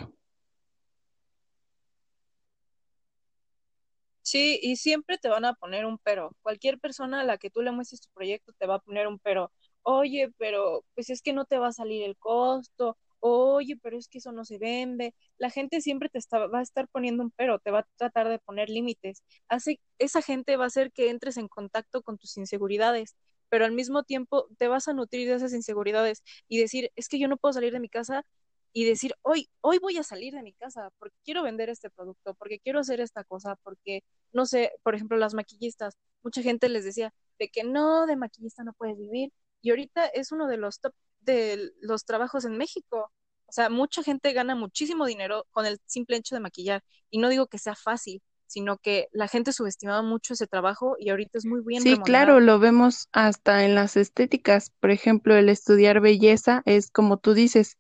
Sí, 4.21 4.59
y 4.61 4.75
siempre 4.75 5.17
te 5.17 5.29
van 5.29 5.45
a 5.45 5.53
poner 5.53 5.85
un 5.85 5.97
pero. 5.99 6.35
Cualquier 6.41 6.79
persona 6.79 7.21
a 7.21 7.23
la 7.23 7.37
que 7.37 7.49
tú 7.49 7.61
le 7.61 7.71
muestres 7.71 8.01
tu 8.01 8.09
proyecto 8.13 8.51
te 8.59 8.67
va 8.67 8.75
a 8.75 8.79
poner 8.79 9.07
un 9.07 9.19
pero. 9.19 9.51
Oye, 9.83 10.29
pero 10.37 10.83
pues 10.95 11.09
es 11.09 11.21
que 11.21 11.31
no 11.31 11.45
te 11.45 11.57
va 11.57 11.67
a 11.67 11.71
salir 11.71 12.03
el 12.03 12.17
costo. 12.17 12.97
Oye, 13.19 13.77
pero 13.81 13.97
es 13.97 14.09
que 14.09 14.17
eso 14.17 14.33
no 14.33 14.43
se 14.43 14.57
vende. 14.57 15.15
La 15.37 15.49
gente 15.49 15.79
siempre 15.79 16.09
te 16.09 16.17
está, 16.19 16.45
va 16.47 16.59
a 16.59 16.61
estar 16.61 16.89
poniendo 16.89 17.23
un 17.23 17.31
pero, 17.31 17.59
te 17.59 17.71
va 17.71 17.79
a 17.79 17.87
tratar 17.95 18.27
de 18.27 18.39
poner 18.39 18.69
límites. 18.69 19.23
Así, 19.47 19.79
esa 19.97 20.21
gente 20.21 20.57
va 20.57 20.65
a 20.65 20.67
hacer 20.67 20.91
que 20.91 21.09
entres 21.09 21.37
en 21.37 21.47
contacto 21.47 22.01
con 22.01 22.17
tus 22.17 22.35
inseguridades, 22.37 23.15
pero 23.49 23.63
al 23.65 23.71
mismo 23.71 24.03
tiempo 24.03 24.47
te 24.57 24.67
vas 24.67 24.89
a 24.89 24.93
nutrir 24.93 25.27
de 25.29 25.35
esas 25.35 25.53
inseguridades 25.53 26.21
y 26.49 26.59
decir, 26.59 26.91
es 26.97 27.07
que 27.07 27.17
yo 27.19 27.29
no 27.29 27.37
puedo 27.37 27.53
salir 27.53 27.71
de 27.73 27.79
mi 27.79 27.89
casa 27.89 28.25
y 28.73 28.85
decir, 28.85 29.13
hoy, 29.21 29.49
hoy 29.61 29.79
voy 29.79 29.97
a 29.97 30.03
salir 30.03 30.33
de 30.33 30.43
mi 30.43 30.53
casa 30.53 30.91
porque 30.99 31.15
quiero 31.23 31.43
vender 31.43 31.69
este 31.69 31.89
producto, 31.89 32.35
porque 32.35 32.59
quiero 32.59 32.79
hacer 32.79 32.99
esta 32.99 33.23
cosa, 33.23 33.55
porque 33.63 34.03
no 34.31 34.45
sé, 34.45 34.71
por 34.83 34.95
ejemplo, 34.95 35.17
las 35.17 35.33
maquillistas, 35.33 35.97
mucha 36.23 36.41
gente 36.41 36.69
les 36.69 36.85
decía 36.85 37.13
de 37.39 37.49
que 37.49 37.63
no, 37.63 38.05
de 38.05 38.15
maquillista 38.15 38.63
no 38.63 38.73
puedes 38.73 38.97
vivir, 38.97 39.31
y 39.61 39.71
ahorita 39.71 40.05
es 40.07 40.31
uno 40.31 40.47
de 40.47 40.57
los 40.57 40.79
top 40.79 40.93
de 41.21 41.71
los 41.81 42.05
trabajos 42.05 42.45
en 42.45 42.57
México. 42.57 43.11
O 43.47 43.51
sea, 43.51 43.69
mucha 43.69 44.03
gente 44.03 44.33
gana 44.33 44.55
muchísimo 44.55 45.05
dinero 45.05 45.45
con 45.51 45.65
el 45.65 45.79
simple 45.85 46.17
hecho 46.17 46.35
de 46.35 46.41
maquillar, 46.41 46.83
y 47.09 47.19
no 47.19 47.29
digo 47.29 47.47
que 47.47 47.57
sea 47.57 47.75
fácil, 47.75 48.21
sino 48.47 48.77
que 48.77 49.09
la 49.11 49.27
gente 49.27 49.51
subestimaba 49.51 50.01
mucho 50.01 50.33
ese 50.33 50.47
trabajo 50.47 50.95
y 50.97 51.09
ahorita 51.09 51.37
es 51.37 51.45
muy 51.45 51.61
bien 51.65 51.83
Sí, 51.83 51.97
claro, 51.97 52.39
lo 52.39 52.59
vemos 52.59 53.09
hasta 53.11 53.65
en 53.65 53.75
las 53.75 53.97
estéticas. 53.97 54.71
Por 54.79 54.91
ejemplo, 54.91 55.35
el 55.35 55.49
estudiar 55.49 55.99
belleza 55.99 56.63
es 56.65 56.89
como 56.89 57.17
tú 57.17 57.33
dices, 57.33 57.77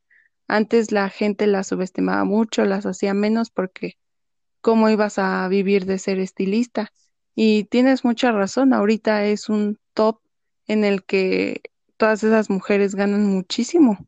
antes 0.47 0.91
la 0.91 1.09
gente 1.09 1.47
la 1.47 1.63
subestimaba 1.63 2.23
mucho, 2.23 2.65
las 2.65 2.85
hacía 2.85 3.13
menos 3.13 3.49
porque 3.51 3.97
cómo 4.61 4.89
ibas 4.89 5.19
a 5.19 5.47
vivir 5.47 5.85
de 5.85 5.99
ser 5.99 6.19
estilista. 6.19 6.91
Y 7.35 7.65
tienes 7.65 8.03
mucha 8.05 8.31
razón, 8.31 8.73
ahorita 8.73 9.25
es 9.25 9.49
un 9.49 9.79
top 9.93 10.21
en 10.67 10.83
el 10.83 11.05
que 11.05 11.61
todas 11.97 12.23
esas 12.23 12.49
mujeres 12.49 12.95
ganan 12.95 13.25
muchísimo 13.25 14.07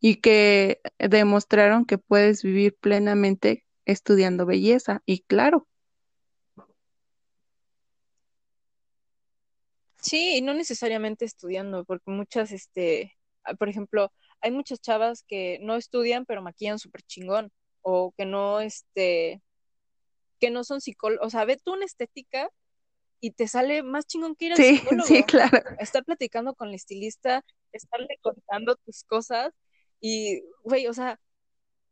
y 0.00 0.16
que 0.16 0.80
demostraron 0.98 1.84
que 1.84 1.98
puedes 1.98 2.42
vivir 2.42 2.76
plenamente 2.80 3.66
estudiando 3.84 4.46
belleza. 4.46 5.02
Y 5.06 5.20
claro, 5.20 5.68
Sí, 10.02 10.36
y 10.38 10.42
no 10.42 10.54
necesariamente 10.54 11.24
estudiando, 11.24 11.84
porque 11.84 12.10
muchas, 12.10 12.52
este, 12.52 13.16
ah, 13.44 13.54
por 13.54 13.68
ejemplo, 13.68 14.12
hay 14.40 14.50
muchas 14.50 14.80
chavas 14.80 15.24
que 15.26 15.58
no 15.62 15.76
estudian, 15.76 16.24
pero 16.26 16.42
maquillan 16.42 16.78
súper 16.78 17.02
chingón, 17.02 17.52
o 17.82 18.12
que 18.16 18.26
no, 18.26 18.60
este, 18.60 19.42
que 20.38 20.50
no 20.50 20.64
son 20.64 20.80
psicólogos, 20.80 21.26
o 21.26 21.30
sea, 21.30 21.44
ve 21.44 21.58
tú 21.62 21.72
una 21.72 21.84
estética 21.84 22.50
y 23.20 23.32
te 23.32 23.48
sale 23.48 23.82
más 23.82 24.06
chingón 24.06 24.34
que 24.34 24.46
ir 24.46 24.52
al 24.52 24.56
sí, 24.56 24.78
sí, 24.78 24.78
psicólogo, 24.78 25.26
claro. 25.26 25.58
estar 25.78 26.04
platicando 26.04 26.54
con 26.54 26.70
la 26.70 26.76
estilista, 26.76 27.44
estarle 27.72 28.18
contando 28.22 28.76
tus 28.76 29.04
cosas 29.04 29.52
y, 30.00 30.42
güey, 30.64 30.86
o 30.86 30.94
sea, 30.94 31.20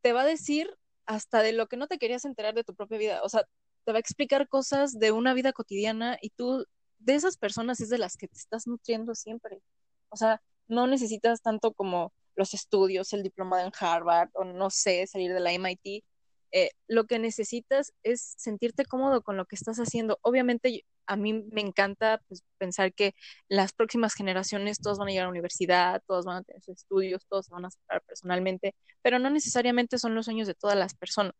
te 0.00 0.12
va 0.12 0.22
a 0.22 0.26
decir 0.26 0.74
hasta 1.06 1.42
de 1.42 1.52
lo 1.52 1.66
que 1.66 1.76
no 1.76 1.86
te 1.86 1.98
querías 1.98 2.24
enterar 2.24 2.54
de 2.54 2.64
tu 2.64 2.74
propia 2.74 2.98
vida. 2.98 3.20
O 3.22 3.28
sea, 3.28 3.44
te 3.84 3.92
va 3.92 3.96
a 3.98 4.00
explicar 4.00 4.48
cosas 4.48 4.98
de 4.98 5.12
una 5.12 5.34
vida 5.34 5.52
cotidiana 5.52 6.18
y 6.20 6.30
tú, 6.30 6.66
de 6.98 7.14
esas 7.14 7.36
personas 7.36 7.80
es 7.80 7.88
de 7.88 7.98
las 7.98 8.16
que 8.16 8.28
te 8.28 8.36
estás 8.36 8.66
nutriendo 8.66 9.14
siempre. 9.14 9.62
O 10.10 10.16
sea, 10.16 10.42
no 10.66 10.86
necesitas 10.86 11.40
tanto 11.40 11.72
como 11.72 12.12
los 12.38 12.54
estudios, 12.54 13.12
el 13.12 13.22
diplomado 13.22 13.66
en 13.66 13.72
Harvard 13.78 14.30
o 14.32 14.44
no 14.44 14.70
sé, 14.70 15.06
salir 15.06 15.32
de 15.32 15.40
la 15.40 15.52
MIT. 15.52 16.04
Eh, 16.50 16.70
lo 16.86 17.04
que 17.04 17.18
necesitas 17.18 17.92
es 18.02 18.34
sentirte 18.38 18.86
cómodo 18.86 19.20
con 19.22 19.36
lo 19.36 19.44
que 19.44 19.56
estás 19.56 19.76
haciendo. 19.78 20.18
Obviamente, 20.22 20.86
a 21.06 21.16
mí 21.16 21.34
me 21.52 21.60
encanta 21.60 22.22
pues, 22.28 22.42
pensar 22.56 22.94
que 22.94 23.14
las 23.48 23.72
próximas 23.74 24.14
generaciones 24.14 24.80
todos 24.80 24.98
van 24.98 25.08
a 25.08 25.10
llegar 25.10 25.24
a 25.24 25.26
la 25.26 25.32
universidad, 25.32 26.02
todos 26.06 26.24
van 26.24 26.38
a 26.38 26.42
tener 26.42 26.62
sus 26.62 26.76
estudios, 26.78 27.26
todos 27.28 27.46
se 27.46 27.52
van 27.52 27.66
a 27.66 27.70
separar 27.70 28.02
personalmente 28.02 28.74
pero 29.02 29.18
no 29.18 29.30
necesariamente 29.30 29.98
son 29.98 30.14
los 30.14 30.26
sueños 30.26 30.46
de 30.46 30.54
todas 30.54 30.76
las 30.76 30.94
personas. 30.94 31.34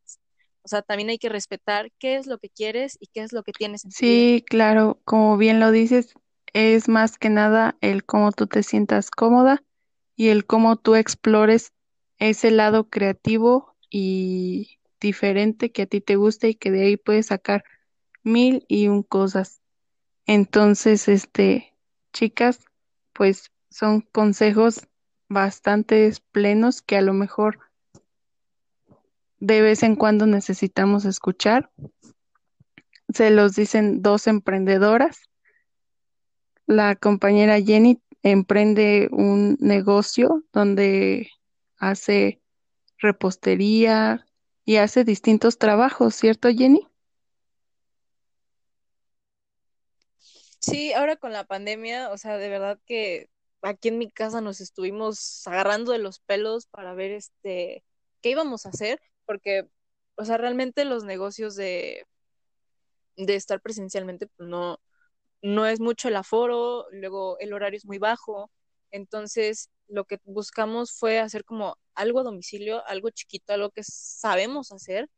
O 0.62 0.68
sea, 0.68 0.82
también 0.82 1.10
hay 1.10 1.18
que 1.18 1.28
respetar 1.28 1.90
qué 1.98 2.16
es 2.16 2.26
lo 2.26 2.38
que 2.38 2.50
quieres 2.50 2.96
y 3.00 3.08
qué 3.08 3.20
es 3.20 3.32
lo 3.32 3.42
que 3.42 3.52
tienes 3.52 3.84
en. 3.84 3.90
Sí, 3.90 4.44
claro, 4.48 5.00
como 5.04 5.36
bien 5.36 5.60
lo 5.60 5.70
dices, 5.70 6.14
es 6.52 6.88
más 6.88 7.18
que 7.18 7.30
nada 7.30 7.76
el 7.80 8.04
cómo 8.04 8.32
tú 8.32 8.46
te 8.46 8.62
sientas 8.62 9.10
cómoda 9.10 9.62
y 10.18 10.30
el 10.30 10.46
cómo 10.46 10.76
tú 10.76 10.96
explores 10.96 11.72
ese 12.18 12.50
lado 12.50 12.90
creativo 12.90 13.76
y 13.88 14.80
diferente 15.00 15.70
que 15.70 15.82
a 15.82 15.86
ti 15.86 16.00
te 16.00 16.16
gusta 16.16 16.48
y 16.48 16.56
que 16.56 16.72
de 16.72 16.82
ahí 16.82 16.96
puedes 16.96 17.26
sacar 17.26 17.62
mil 18.24 18.64
y 18.66 18.88
un 18.88 19.04
cosas. 19.04 19.62
Entonces, 20.26 21.06
este, 21.06 21.72
chicas, 22.12 22.64
pues 23.12 23.52
son 23.70 24.00
consejos 24.00 24.88
bastante 25.28 26.12
plenos 26.32 26.82
que 26.82 26.96
a 26.96 27.02
lo 27.02 27.12
mejor 27.12 27.60
de 29.38 29.62
vez 29.62 29.84
en 29.84 29.94
cuando 29.94 30.26
necesitamos 30.26 31.04
escuchar. 31.04 31.70
Se 33.14 33.30
los 33.30 33.54
dicen 33.54 34.02
dos 34.02 34.26
emprendedoras 34.26 35.22
La 36.66 36.96
compañera 36.96 37.60
Jenny 37.60 38.02
emprende 38.22 39.08
un 39.10 39.56
negocio 39.60 40.44
donde 40.52 41.30
hace 41.78 42.42
repostería 42.98 44.26
y 44.64 44.76
hace 44.76 45.04
distintos 45.04 45.58
trabajos, 45.58 46.14
¿cierto, 46.14 46.48
Jenny? 46.50 46.86
Sí, 50.60 50.92
ahora 50.92 51.16
con 51.16 51.32
la 51.32 51.44
pandemia, 51.44 52.10
o 52.10 52.18
sea, 52.18 52.36
de 52.36 52.48
verdad 52.48 52.78
que 52.86 53.30
aquí 53.62 53.88
en 53.88 53.98
mi 53.98 54.10
casa 54.10 54.40
nos 54.40 54.60
estuvimos 54.60 55.46
agarrando 55.46 55.92
de 55.92 55.98
los 55.98 56.20
pelos 56.20 56.66
para 56.66 56.94
ver 56.94 57.12
este 57.12 57.84
qué 58.20 58.30
íbamos 58.30 58.66
a 58.66 58.70
hacer, 58.70 59.00
porque, 59.24 59.68
o 60.16 60.24
sea, 60.24 60.36
realmente 60.36 60.84
los 60.84 61.04
negocios 61.04 61.54
de, 61.54 62.06
de 63.16 63.34
estar 63.36 63.60
presencialmente, 63.60 64.26
pues 64.26 64.48
no, 64.48 64.80
no 65.42 65.66
es 65.66 65.80
mucho 65.80 66.08
el 66.08 66.16
aforo, 66.16 66.86
luego 66.90 67.38
el 67.38 67.52
horario 67.52 67.76
es 67.78 67.86
muy 67.86 67.98
bajo, 67.98 68.50
entonces 68.90 69.70
lo 69.88 70.04
que 70.04 70.18
buscamos 70.24 70.92
fue 70.92 71.18
hacer 71.18 71.44
como 71.44 71.78
algo 71.94 72.20
a 72.20 72.22
domicilio, 72.22 72.86
algo 72.86 73.10
chiquito, 73.10 73.52
algo 73.52 73.70
que 73.70 73.82
sabemos 73.84 74.72
hacer 74.72 75.08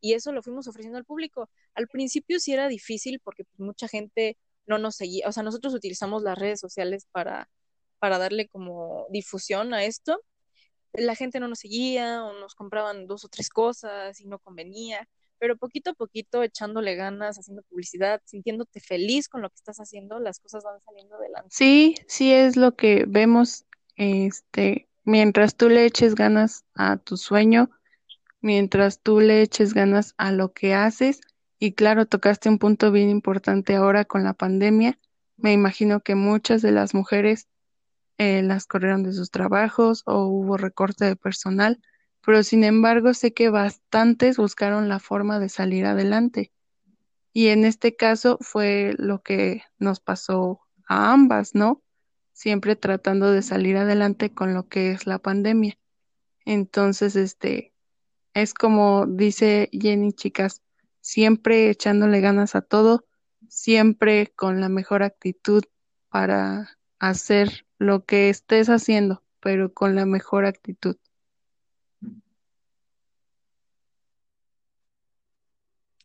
y 0.00 0.14
eso 0.14 0.32
lo 0.32 0.42
fuimos 0.42 0.66
ofreciendo 0.68 0.98
al 0.98 1.04
público. 1.04 1.50
Al 1.74 1.88
principio 1.88 2.40
sí 2.40 2.52
era 2.52 2.68
difícil 2.68 3.20
porque 3.20 3.44
pues, 3.44 3.60
mucha 3.60 3.88
gente 3.88 4.38
no 4.66 4.78
nos 4.78 4.96
seguía, 4.96 5.28
o 5.28 5.32
sea, 5.32 5.42
nosotros 5.42 5.74
utilizamos 5.74 6.22
las 6.22 6.38
redes 6.38 6.60
sociales 6.60 7.06
para, 7.12 7.50
para 7.98 8.18
darle 8.18 8.48
como 8.48 9.06
difusión 9.10 9.74
a 9.74 9.84
esto. 9.84 10.22
La 10.92 11.14
gente 11.14 11.40
no 11.40 11.48
nos 11.48 11.60
seguía 11.60 12.24
o 12.24 12.32
nos 12.34 12.54
compraban 12.54 13.06
dos 13.06 13.24
o 13.24 13.28
tres 13.28 13.48
cosas 13.50 14.20
y 14.20 14.26
no 14.26 14.38
convenía 14.38 15.08
pero 15.40 15.56
poquito 15.56 15.90
a 15.90 15.94
poquito, 15.94 16.44
echándole 16.44 16.94
ganas, 16.94 17.38
haciendo 17.38 17.62
publicidad, 17.62 18.22
sintiéndote 18.24 18.78
feliz 18.78 19.28
con 19.28 19.42
lo 19.42 19.50
que 19.50 19.56
estás 19.56 19.78
haciendo, 19.78 20.20
las 20.20 20.38
cosas 20.38 20.62
van 20.62 20.80
saliendo 20.84 21.16
adelante. 21.16 21.48
Sí, 21.50 21.96
sí 22.06 22.32
es 22.32 22.56
lo 22.56 22.76
que 22.76 23.06
vemos, 23.08 23.64
este, 23.96 24.86
Mientras 25.04 25.56
tú 25.56 25.68
le 25.68 25.86
eches 25.86 26.14
ganas 26.14 26.64
a 26.74 26.96
tu 26.96 27.16
sueño, 27.16 27.70
mientras 28.40 29.00
tú 29.00 29.20
le 29.20 29.42
eches 29.42 29.74
ganas 29.74 30.14
a 30.18 30.30
lo 30.30 30.52
que 30.52 30.74
haces, 30.74 31.20
y 31.58 31.72
claro, 31.72 32.06
tocaste 32.06 32.48
un 32.48 32.58
punto 32.58 32.92
bien 32.92 33.10
importante 33.10 33.74
ahora 33.74 34.04
con 34.04 34.24
la 34.24 34.34
pandemia. 34.34 34.98
Me 35.36 35.52
imagino 35.52 36.00
que 36.00 36.14
muchas 36.14 36.62
de 36.62 36.72
las 36.72 36.94
mujeres 36.94 37.48
eh, 38.18 38.42
las 38.42 38.66
corrieron 38.66 39.02
de 39.02 39.12
sus 39.12 39.30
trabajos 39.30 40.02
o 40.06 40.26
hubo 40.26 40.56
recorte 40.56 41.06
de 41.06 41.16
personal, 41.16 41.80
pero 42.30 42.44
sin 42.44 42.62
embargo 42.62 43.12
sé 43.12 43.34
que 43.34 43.50
bastantes 43.50 44.36
buscaron 44.36 44.88
la 44.88 45.00
forma 45.00 45.40
de 45.40 45.48
salir 45.48 45.84
adelante. 45.84 46.52
Y 47.32 47.48
en 47.48 47.64
este 47.64 47.96
caso 47.96 48.38
fue 48.40 48.94
lo 48.98 49.20
que 49.20 49.64
nos 49.80 49.98
pasó 49.98 50.60
a 50.86 51.12
ambas, 51.12 51.56
¿no? 51.56 51.82
Siempre 52.32 52.76
tratando 52.76 53.32
de 53.32 53.42
salir 53.42 53.76
adelante 53.76 54.32
con 54.32 54.54
lo 54.54 54.68
que 54.68 54.92
es 54.92 55.08
la 55.08 55.18
pandemia. 55.18 55.76
Entonces, 56.44 57.16
este, 57.16 57.74
es 58.32 58.54
como 58.54 59.06
dice 59.08 59.68
Jenny, 59.72 60.12
chicas, 60.12 60.62
siempre 61.00 61.68
echándole 61.68 62.20
ganas 62.20 62.54
a 62.54 62.62
todo, 62.62 63.06
siempre 63.48 64.32
con 64.36 64.60
la 64.60 64.68
mejor 64.68 65.02
actitud 65.02 65.64
para 66.08 66.78
hacer 67.00 67.66
lo 67.78 68.04
que 68.04 68.30
estés 68.30 68.68
haciendo, 68.68 69.24
pero 69.40 69.74
con 69.74 69.96
la 69.96 70.06
mejor 70.06 70.44
actitud. 70.44 70.96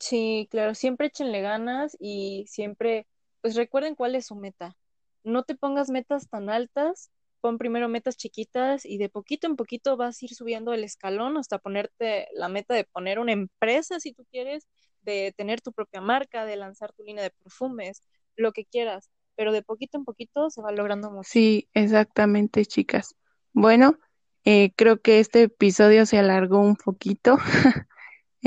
Sí, 0.05 0.47
claro, 0.51 0.75
siempre 0.75 1.07
échenle 1.07 1.41
ganas 1.41 1.97
y 1.99 2.45
siempre, 2.47 3.07
pues 3.41 3.55
recuerden 3.55 3.95
cuál 3.95 4.13
es 4.13 4.27
su 4.27 4.35
meta. 4.35 4.77
No 5.23 5.41
te 5.41 5.55
pongas 5.55 5.89
metas 5.89 6.29
tan 6.29 6.51
altas, 6.51 7.09
pon 7.41 7.57
primero 7.57 7.89
metas 7.89 8.15
chiquitas 8.15 8.85
y 8.85 8.99
de 8.99 9.09
poquito 9.09 9.47
en 9.47 9.55
poquito 9.55 9.97
vas 9.97 10.21
a 10.21 10.25
ir 10.25 10.35
subiendo 10.35 10.73
el 10.73 10.83
escalón 10.83 11.37
hasta 11.37 11.57
ponerte 11.57 12.27
la 12.33 12.49
meta 12.49 12.75
de 12.75 12.83
poner 12.83 13.17
una 13.17 13.31
empresa 13.31 13.99
si 13.99 14.13
tú 14.13 14.27
quieres, 14.29 14.67
de 15.01 15.33
tener 15.35 15.61
tu 15.61 15.73
propia 15.73 16.01
marca, 16.01 16.45
de 16.45 16.55
lanzar 16.55 16.93
tu 16.93 17.01
línea 17.03 17.23
de 17.23 17.31
perfumes, 17.31 18.03
lo 18.35 18.51
que 18.51 18.65
quieras, 18.65 19.09
pero 19.35 19.51
de 19.51 19.63
poquito 19.63 19.97
en 19.97 20.05
poquito 20.05 20.51
se 20.51 20.61
va 20.61 20.71
logrando 20.71 21.09
mucho. 21.09 21.27
Sí, 21.31 21.67
exactamente, 21.73 22.63
chicas. 22.67 23.15
Bueno, 23.53 23.97
eh, 24.43 24.71
creo 24.75 25.01
que 25.01 25.19
este 25.19 25.41
episodio 25.41 26.05
se 26.05 26.19
alargó 26.19 26.59
un 26.59 26.75
poquito. 26.75 27.37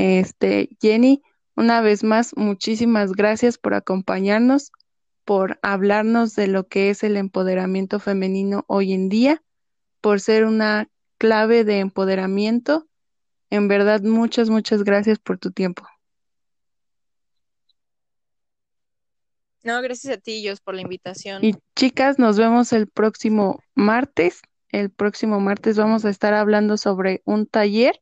Este, 0.00 0.68
Jenny, 0.80 1.24
una 1.58 1.80
vez 1.80 2.04
más, 2.04 2.36
muchísimas 2.36 3.14
gracias 3.14 3.58
por 3.58 3.74
acompañarnos, 3.74 4.70
por 5.24 5.58
hablarnos 5.60 6.36
de 6.36 6.46
lo 6.46 6.68
que 6.68 6.88
es 6.88 7.02
el 7.02 7.16
empoderamiento 7.16 7.98
femenino 7.98 8.64
hoy 8.68 8.92
en 8.92 9.08
día, 9.08 9.42
por 10.00 10.20
ser 10.20 10.44
una 10.44 10.88
clave 11.18 11.64
de 11.64 11.80
empoderamiento. 11.80 12.86
En 13.50 13.66
verdad, 13.66 14.02
muchas, 14.02 14.50
muchas 14.50 14.84
gracias 14.84 15.18
por 15.18 15.38
tu 15.38 15.50
tiempo. 15.50 15.84
No, 19.64 19.82
gracias 19.82 20.16
a 20.16 20.20
ti, 20.20 20.46
Jos, 20.46 20.60
por 20.60 20.76
la 20.76 20.82
invitación. 20.82 21.44
Y 21.44 21.56
chicas, 21.74 22.20
nos 22.20 22.38
vemos 22.38 22.72
el 22.72 22.86
próximo 22.86 23.58
martes. 23.74 24.42
El 24.68 24.90
próximo 24.90 25.40
martes 25.40 25.76
vamos 25.76 26.04
a 26.04 26.10
estar 26.10 26.34
hablando 26.34 26.76
sobre 26.76 27.20
un 27.24 27.46
taller 27.46 28.00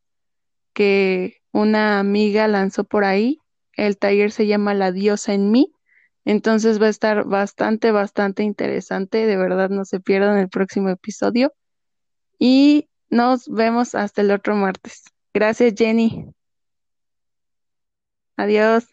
que 0.74 1.38
una 1.52 1.98
amiga 1.98 2.48
lanzó 2.48 2.84
por 2.84 3.04
ahí. 3.04 3.40
El 3.76 3.98
taller 3.98 4.32
se 4.32 4.46
llama 4.46 4.74
La 4.74 4.92
diosa 4.92 5.34
en 5.34 5.50
mí. 5.50 5.72
Entonces 6.24 6.82
va 6.82 6.86
a 6.86 6.90
estar 6.90 7.24
bastante, 7.24 7.92
bastante 7.92 8.42
interesante. 8.42 9.26
De 9.26 9.36
verdad, 9.36 9.70
no 9.70 9.84
se 9.84 10.00
pierdan 10.00 10.38
el 10.38 10.48
próximo 10.48 10.88
episodio. 10.88 11.52
Y 12.38 12.88
nos 13.10 13.48
vemos 13.48 13.94
hasta 13.94 14.22
el 14.22 14.32
otro 14.32 14.56
martes. 14.56 15.04
Gracias, 15.32 15.74
Jenny. 15.76 16.26
Adiós. 18.36 18.86